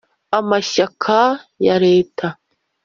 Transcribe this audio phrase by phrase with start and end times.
[0.39, 1.17] amashyaka
[1.65, 2.27] ya leta